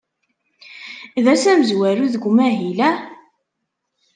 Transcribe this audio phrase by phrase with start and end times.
[1.23, 2.97] D ass amezwaru deg umahil, ah?